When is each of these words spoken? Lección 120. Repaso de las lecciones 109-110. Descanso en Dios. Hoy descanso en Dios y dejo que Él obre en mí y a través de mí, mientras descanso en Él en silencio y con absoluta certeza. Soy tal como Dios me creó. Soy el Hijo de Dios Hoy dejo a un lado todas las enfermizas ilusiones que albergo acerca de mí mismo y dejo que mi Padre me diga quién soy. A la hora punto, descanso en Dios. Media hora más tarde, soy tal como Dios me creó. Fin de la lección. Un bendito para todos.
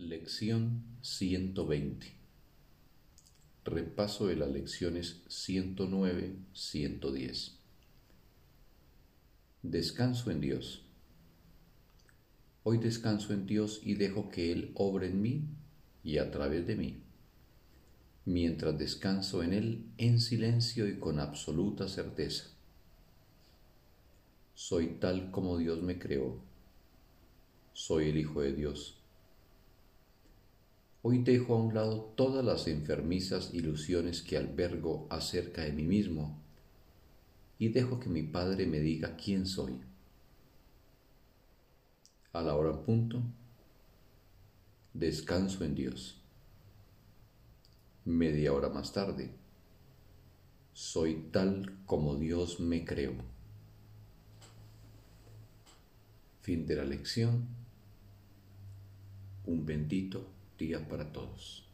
Lección 0.00 0.82
120. 1.02 2.06
Repaso 3.66 4.28
de 4.28 4.36
las 4.36 4.50
lecciones 4.50 5.20
109-110. 5.28 7.52
Descanso 9.62 10.30
en 10.30 10.40
Dios. 10.40 10.86
Hoy 12.62 12.78
descanso 12.78 13.34
en 13.34 13.44
Dios 13.44 13.82
y 13.84 13.92
dejo 13.92 14.30
que 14.30 14.52
Él 14.52 14.72
obre 14.74 15.08
en 15.08 15.20
mí 15.20 15.44
y 16.02 16.16
a 16.16 16.30
través 16.30 16.66
de 16.66 16.76
mí, 16.76 17.02
mientras 18.24 18.78
descanso 18.78 19.42
en 19.42 19.52
Él 19.52 19.84
en 19.98 20.18
silencio 20.18 20.88
y 20.88 20.98
con 20.98 21.20
absoluta 21.20 21.88
certeza. 21.88 22.46
Soy 24.54 24.96
tal 24.98 25.30
como 25.30 25.58
Dios 25.58 25.82
me 25.82 25.98
creó. 25.98 26.40
Soy 27.74 28.08
el 28.08 28.16
Hijo 28.16 28.40
de 28.40 28.54
Dios 28.54 28.96
Hoy 31.02 31.22
dejo 31.22 31.54
a 31.54 31.62
un 31.62 31.72
lado 31.72 32.12
todas 32.14 32.44
las 32.44 32.68
enfermizas 32.68 33.54
ilusiones 33.54 34.20
que 34.20 34.36
albergo 34.36 35.06
acerca 35.08 35.62
de 35.62 35.72
mí 35.72 35.82
mismo 35.82 36.38
y 37.58 37.68
dejo 37.68 37.98
que 37.98 38.10
mi 38.10 38.22
Padre 38.22 38.66
me 38.66 38.80
diga 38.80 39.16
quién 39.16 39.46
soy. 39.46 39.80
A 42.34 42.42
la 42.42 42.54
hora 42.54 42.82
punto, 42.82 43.22
descanso 44.92 45.64
en 45.64 45.74
Dios. 45.74 46.20
Media 48.04 48.52
hora 48.52 48.68
más 48.68 48.92
tarde, 48.92 49.30
soy 50.74 51.28
tal 51.32 51.78
como 51.86 52.16
Dios 52.16 52.60
me 52.60 52.84
creó. 52.84 53.14
Fin 56.42 56.66
de 56.66 56.76
la 56.76 56.84
lección. 56.84 57.46
Un 59.46 59.64
bendito 59.64 60.26
para 60.78 61.04
todos. 61.12 61.69